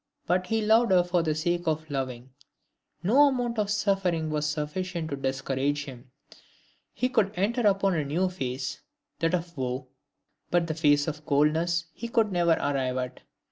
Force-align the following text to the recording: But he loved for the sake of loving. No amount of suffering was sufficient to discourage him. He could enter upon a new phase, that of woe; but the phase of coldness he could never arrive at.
But 0.25 0.47
he 0.47 0.63
loved 0.63 0.91
for 1.11 1.21
the 1.21 1.35
sake 1.35 1.67
of 1.67 1.87
loving. 1.91 2.31
No 3.03 3.27
amount 3.27 3.59
of 3.59 3.69
suffering 3.69 4.31
was 4.31 4.47
sufficient 4.49 5.11
to 5.11 5.15
discourage 5.15 5.85
him. 5.85 6.09
He 6.91 7.07
could 7.07 7.31
enter 7.35 7.61
upon 7.67 7.93
a 7.93 8.03
new 8.03 8.27
phase, 8.27 8.81
that 9.19 9.35
of 9.35 9.55
woe; 9.55 9.89
but 10.49 10.65
the 10.65 10.73
phase 10.73 11.07
of 11.07 11.23
coldness 11.27 11.85
he 11.93 12.07
could 12.07 12.31
never 12.31 12.53
arrive 12.53 12.97
at. 12.97 13.19